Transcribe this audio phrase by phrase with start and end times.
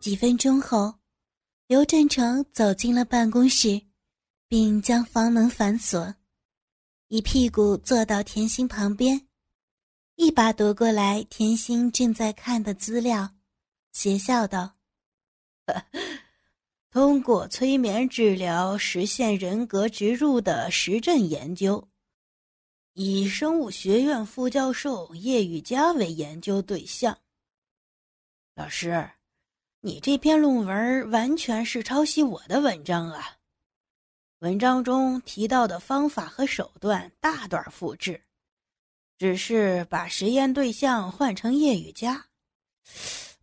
[0.00, 0.94] 几分钟后，
[1.66, 3.82] 刘振成走进了办公室，
[4.48, 6.14] 并将房门反锁，
[7.08, 9.28] 一屁股坐到甜心旁边，
[10.16, 13.36] 一把夺过来甜心正在看的资料，
[13.92, 14.78] 邪笑道
[16.90, 21.86] ：“通过催眠治疗实现人格植入的实证研究。”
[22.94, 27.16] 以生物学院副教授叶雨佳为研究对象。
[28.56, 29.10] 老师，
[29.82, 33.38] 你这篇论文完全是抄袭我的文章啊！
[34.40, 38.22] 文章中提到的方法和手段大段复制，
[39.16, 42.26] 只是把实验对象换成叶雨佳。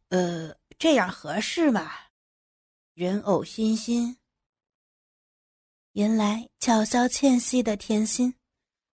[0.10, 1.92] 呃，这样合适吗？
[2.94, 4.18] 人偶欣欣，
[5.94, 8.36] 原来巧笑倩兮的甜心。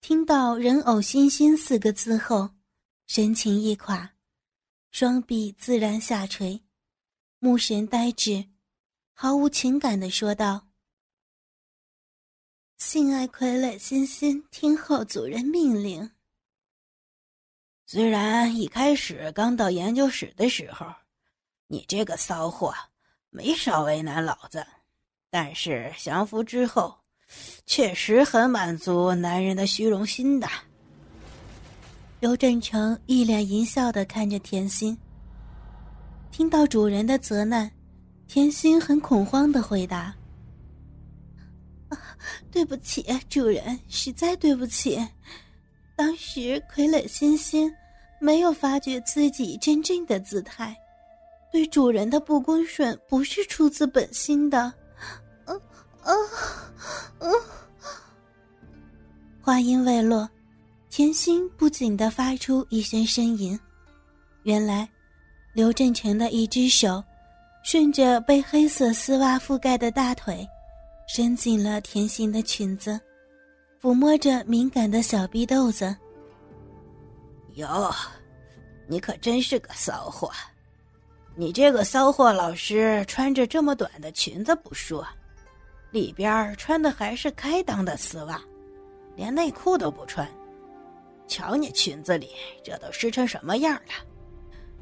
[0.00, 2.50] 听到“人偶欣欣”四个字后，
[3.06, 4.12] 神情一垮，
[4.90, 6.60] 双臂自然下垂，
[7.38, 8.48] 目神呆滞，
[9.12, 10.66] 毫无情感的说道
[12.78, 16.10] ：“性爱傀儡欣欣，听候主人命令。”
[17.86, 20.86] 虽然一开始刚到研究室的时候，
[21.66, 22.74] 你这个骚货
[23.30, 24.66] 没少为难老子，
[25.30, 26.98] 但是降服之后。
[27.66, 30.48] 确实很满足男人的虚荣心的。
[32.20, 34.96] 刘振成一脸淫笑的看着甜心。
[36.30, 37.70] 听到主人的责难，
[38.26, 40.14] 甜心很恐慌的回答：“，
[42.50, 44.98] 对不起，主人，实在对不起。
[45.96, 47.72] 当时傀儡欣欣
[48.20, 50.76] 没有发觉自己真正的姿态，
[51.50, 54.72] 对主人的不恭顺不是出自本心的。”
[55.44, 55.54] 啊，
[57.18, 57.32] 嗯。
[59.40, 60.28] 话音未落，
[60.90, 63.58] 甜心不仅的发出一声呻吟。
[64.44, 64.88] 原来，
[65.52, 67.02] 刘振成的一只手
[67.62, 70.48] 顺着被黑色丝袜覆盖的大腿，
[71.08, 73.00] 伸进了甜心的裙子，
[73.80, 75.94] 抚摸着敏感的小逼豆子。
[77.54, 77.92] 哟，
[78.86, 80.30] 你可真是个骚货！
[81.34, 85.06] 你这个骚货老师穿着这么短的裙子不说。
[85.90, 88.40] 里边穿的还是开裆的丝袜，
[89.16, 90.28] 连内裤都不穿。
[91.26, 92.30] 瞧你裙子里
[92.62, 93.92] 这都湿成什么样了？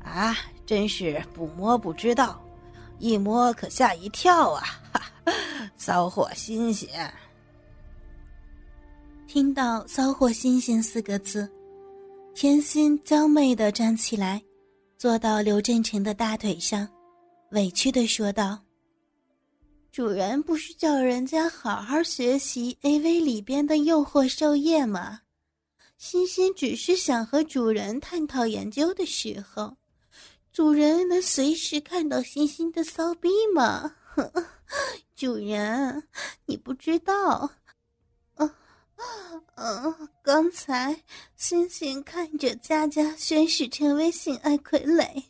[0.07, 2.41] 啊，真是不摸不知道，
[2.99, 4.63] 一摸可吓一跳啊！
[4.93, 5.03] 哈
[5.77, 6.89] 骚货新鲜。
[9.27, 11.51] 听到“骚货新鲜”四个字，
[12.35, 14.41] 甜心娇媚的站起来，
[14.97, 16.89] 坐到刘振成的大腿上，
[17.51, 18.59] 委屈的说道。
[19.91, 25.21] 主人不是叫人家好好学习 A V 里边的诱惑授业吗？
[25.99, 29.75] 欣欣只是想和主人探讨研究的时候，
[30.57, 33.95] 主人能随时看到欣欣的骚逼吗？
[35.15, 36.03] 主人，
[36.47, 37.51] 你不知道，
[38.37, 38.51] 嗯
[39.57, 41.05] 嗯，刚才
[41.37, 45.25] 欣欣看着佳佳宣誓成为性爱傀儡，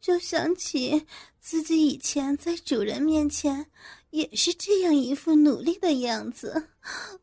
[0.00, 1.06] 就想起
[1.38, 3.70] 自己以前在主人面前。
[4.10, 6.70] 也是这样一副努力的样子，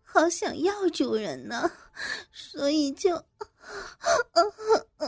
[0.02, 1.70] 好想要主人呢，
[2.32, 3.14] 所以就……
[3.18, 3.26] 啊
[4.32, 4.42] 啊
[4.98, 5.08] 啊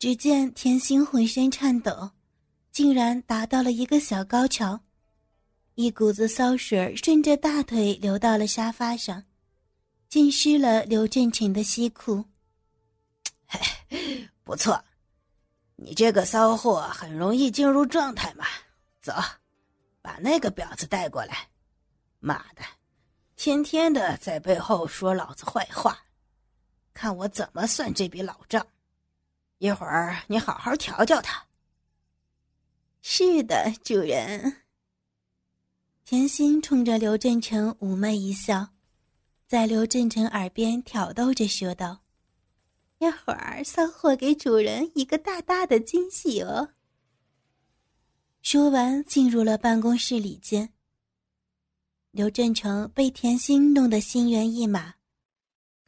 [0.00, 2.12] 只见甜心浑身颤抖，
[2.72, 4.80] 竟然达到了一个小高潮，
[5.74, 9.22] 一股子骚水顺着大腿流到了沙发上，
[10.08, 12.24] 浸湿了刘振成的西裤。
[13.46, 13.60] 嘿，
[14.42, 14.82] 不错，
[15.76, 18.46] 你这个骚货很容易进入状态嘛。
[19.02, 19.12] 走，
[20.00, 21.46] 把那个婊子带过来。
[22.20, 22.62] 妈的，
[23.36, 25.98] 天天的在背后说老子坏话，
[26.94, 28.66] 看我怎么算这笔老账。
[29.60, 31.44] 一会儿你好好调教他。
[33.02, 34.62] 是的，主人。
[36.02, 38.70] 甜心冲着刘振成妩媚一笑，
[39.46, 42.00] 在刘振成耳边挑逗着说道
[43.00, 46.70] ：“一会儿骚货给主人一个大大的惊喜哦。”
[48.40, 50.72] 说完，进入了办公室里间。
[52.12, 54.94] 刘振成被甜心弄得心猿意马，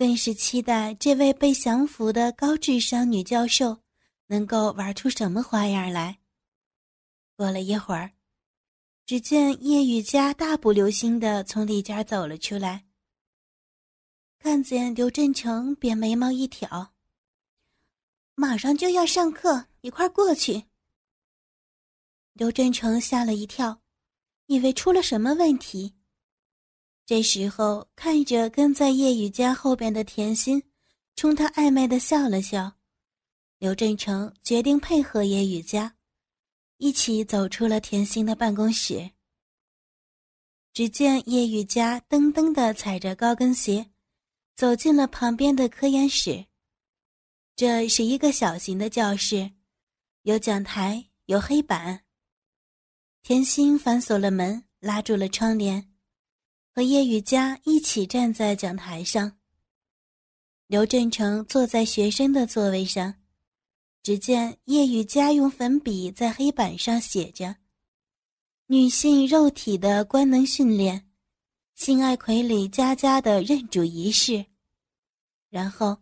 [0.02, 3.78] 更是期待这位被降服的高智商女教授
[4.26, 6.18] 能够玩出什么花样来。
[7.36, 8.10] 过了一会儿，
[9.06, 12.84] 只见叶雨佳大步流星的从里间走了出来，
[14.40, 16.94] 看见刘振成，便眉毛一挑
[18.34, 20.64] ：“马上就要上课，你快过去。”
[22.34, 23.80] 刘振成吓了一跳，
[24.46, 25.94] 以为出了什么问题。
[27.04, 30.62] 这时候，看着跟在叶雨佳后边的甜心，
[31.16, 32.72] 冲他暧昧的笑了笑。
[33.58, 35.96] 刘振成决定配合叶雨佳，
[36.78, 39.10] 一起走出了甜心的办公室。
[40.72, 43.90] 只见叶雨佳噔噔的踩着高跟鞋，
[44.56, 46.46] 走进了旁边的科研室。
[47.54, 49.52] 这是一个小型的教室，
[50.22, 52.04] 有讲台，有黑板。
[53.22, 55.91] 甜心反锁了门，拉住了窗帘，
[56.74, 59.36] 和叶雨佳一起站在讲台上。
[60.66, 63.14] 刘振成坐在学生的座位上，
[64.02, 67.56] 只见叶雨佳用粉笔在黑板上写着。
[68.68, 71.10] 女性肉体的官能训练，
[71.74, 74.46] 性爱傀儡佳佳的认主仪式，
[75.50, 75.98] 然后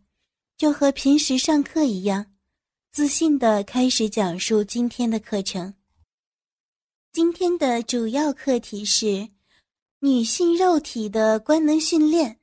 [0.57, 2.33] 就和平时上课一样，
[2.93, 5.75] 自信的开始讲述今天的课程。
[7.13, 9.29] 今天的主要课题是
[10.03, 12.39] 女性肉体的官能训练，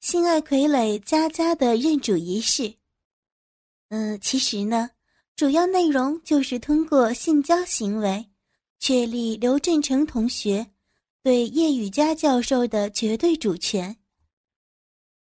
[0.00, 2.74] 性爱傀儡佳佳的认主仪式。
[3.88, 4.90] 嗯，其实呢，
[5.36, 8.26] 主要内容就是通过性交行为。
[8.78, 10.66] 确立刘振成同学
[11.22, 13.96] 对叶雨佳教授的绝对主权，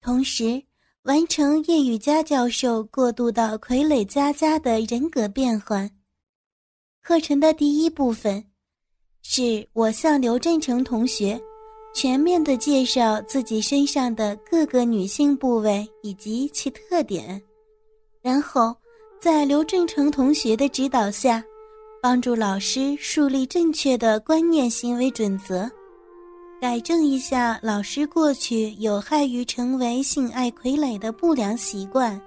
[0.00, 0.62] 同时
[1.02, 5.90] 完成叶雨佳教授过渡到傀儡佳佳的人格变换。
[7.00, 8.50] 课程的第一部分
[9.22, 11.40] 是我向刘振成同学
[11.92, 17.40] 全面的介绍自己身上的各个女性部位以及其特点，
[18.22, 18.74] 然后
[19.20, 21.44] 在刘振成同学的指导下。
[22.02, 25.70] 帮助老师树立正确的观念行为准则，
[26.58, 32.18] 改正一下老师过去有害于成为性爱傀儡的不良习惯。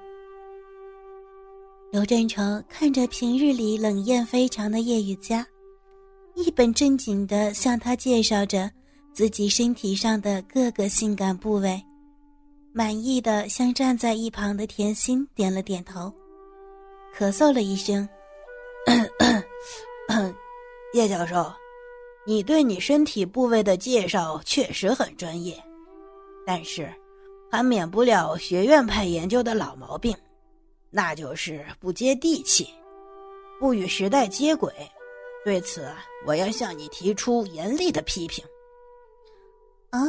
[1.92, 5.44] 刘振成看着平日里冷艳非常的叶雨佳，
[6.36, 8.69] 一本正经地向他介绍着
[9.13, 11.80] 自己身体上的各个性感部位，
[12.74, 16.12] 满意的向站在一旁的甜心点了点头，
[17.15, 18.10] 咳嗽了一声。
[20.95, 21.51] 叶教授，
[22.25, 25.56] 你对你身体部位的介绍确实很专业，
[26.45, 26.92] 但是
[27.51, 30.15] 还免不了学院派研究的老毛病，
[30.89, 32.68] 那就是不接地气，
[33.60, 34.71] 不与时代接轨。
[35.45, 35.88] 对此，
[36.25, 38.44] 我要向你提出严厉的批评。
[39.93, 39.99] 啊，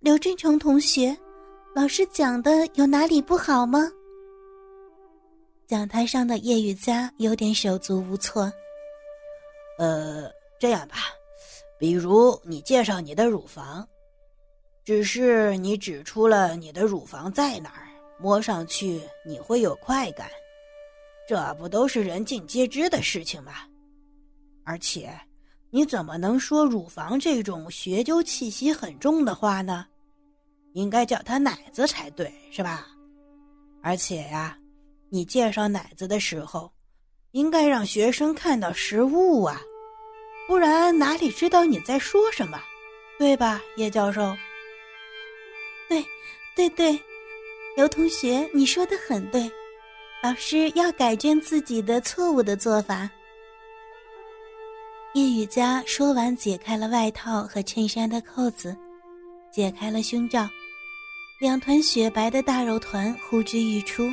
[0.00, 1.14] 刘振成同学，
[1.74, 3.80] 老师讲的有哪里不好吗？
[5.66, 8.50] 讲台上的叶雨佳有点手足无措。
[9.78, 10.96] 呃，这样吧，
[11.78, 13.86] 比如你介绍你的乳房，
[14.86, 17.84] 只是你指出了你的乳房在哪儿，
[18.18, 20.30] 摸上去你会有快感，
[21.28, 23.52] 这不都是人尽皆知的事情吗？
[24.64, 25.12] 而且，
[25.74, 29.84] 你怎么能说乳房这种学究气息很重的话呢？
[30.74, 32.86] 应该叫它奶子才对，是吧？
[33.82, 34.56] 而且呀，
[35.08, 36.70] 你介绍奶子的时候。
[37.32, 39.60] 应该让学生看到实物啊，
[40.46, 42.56] 不然哪里知道你在说什么，
[43.18, 44.32] 对吧，叶教授？
[45.88, 46.04] 对，
[46.54, 46.96] 对对，
[47.76, 49.50] 刘同学，你说的很对，
[50.22, 53.10] 老师要改正自己的错误的做法。
[55.14, 58.76] 叶雨佳说完，解开了外套和衬衫的扣子，
[59.52, 60.48] 解开了胸罩，
[61.38, 64.12] 两团雪白的大肉团呼之欲出。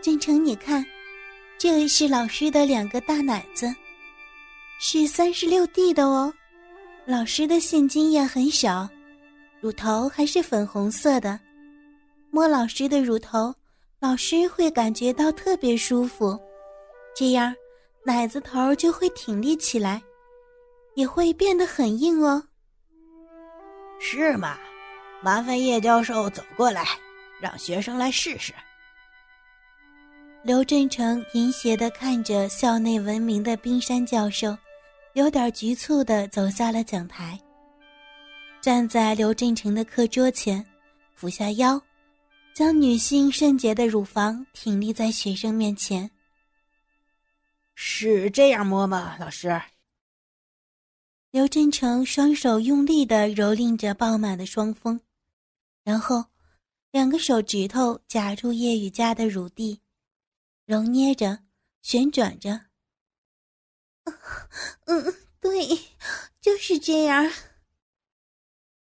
[0.00, 0.84] 真诚，你看。
[1.58, 3.70] 这是老师的两个大奶子，
[4.78, 6.32] 是三十六 D 的哦。
[7.04, 8.88] 老师的性经验很少，
[9.60, 11.38] 乳头还是粉红色的。
[12.30, 13.54] 摸老师的乳头，
[13.98, 16.40] 老师会感觉到特别舒服，
[17.14, 17.54] 这样
[18.04, 20.02] 奶子头就会挺立起来，
[20.94, 22.42] 也会变得很硬哦。
[24.00, 24.58] 是吗？
[25.22, 26.84] 麻烦叶教授走过来，
[27.40, 28.54] 让学生来试试。
[30.42, 34.56] 刘振成淫邪的看着校内闻名的冰山教授，
[35.12, 37.38] 有点局促的走下了讲台，
[38.62, 40.64] 站在刘振成的课桌前，
[41.14, 41.78] 俯下腰，
[42.54, 46.10] 将女性圣洁的乳房挺立在学生面前。
[47.82, 49.58] 是这样摸吗，老师？
[51.30, 55.00] 刘振成双手用力的蹂躏着爆满的双峰，
[55.82, 56.26] 然后
[56.90, 59.80] 两个手指头夹住叶雨佳的乳地。
[60.66, 61.42] 揉捏着，
[61.80, 62.66] 旋转着。
[64.84, 65.66] 嗯，对，
[66.38, 67.32] 就是这样。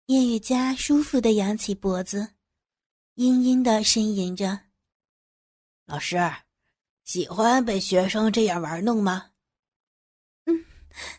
[0.08, 2.34] 叶雨佳舒服的扬起脖子，
[3.16, 4.60] 嘤嘤的呻吟着。
[5.86, 6.18] 老师，
[7.04, 9.32] 喜欢被学生这样玩弄吗？
[10.46, 10.66] 嗯，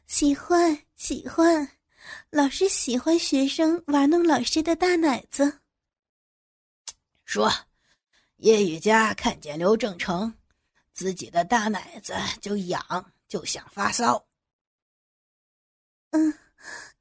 [0.07, 1.69] 喜欢，喜欢。
[2.31, 5.61] 老师喜欢学生玩弄老师的大奶子。
[7.25, 7.53] 说，
[8.37, 10.35] 叶雨佳看见刘正成。
[10.93, 14.25] 自己的大奶子就痒，就想发骚。
[16.11, 16.33] 嗯，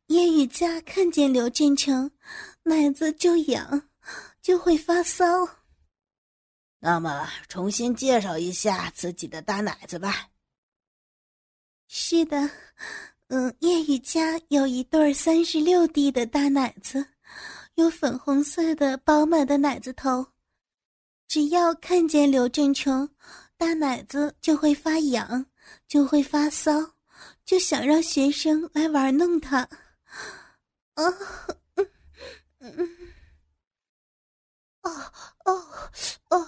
[0.07, 2.09] 叶雨佳看见刘振成，
[2.63, 3.89] 奶子就痒，
[4.41, 5.27] 就会发骚。
[6.85, 10.27] 那么，重新介绍一下自己的大奶子吧。
[11.87, 12.49] 是的，
[13.27, 17.07] 嗯，叶雨佳有一对三十六 D 的大奶子，
[17.75, 20.27] 有粉红色的饱满的奶子头。
[21.29, 23.09] 只要看见刘振成，
[23.55, 25.45] 大奶子就会发痒，
[25.87, 26.95] 就会发骚。
[27.45, 29.59] 就想让学生来玩弄他，
[30.95, 31.03] 啊，
[32.59, 32.89] 嗯嗯，
[34.83, 35.11] 哦
[35.45, 35.63] 哦
[36.29, 36.47] 哦！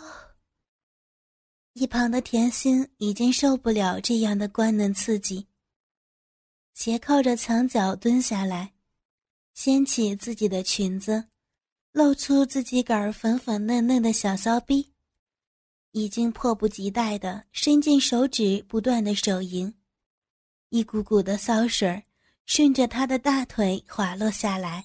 [1.73, 5.47] 一旁的甜心已经受不了这样的官能刺激，
[6.73, 8.73] 斜靠着墙角蹲下来，
[9.53, 11.27] 掀起自己的裙子，
[11.91, 14.93] 露出自己杆儿粉粉嫩嫩的小骚逼，
[15.91, 19.73] 已经迫不及待的伸进手指，不断的手淫。
[20.69, 22.03] 一股股的骚水
[22.45, 24.83] 顺着他的大腿滑落下来，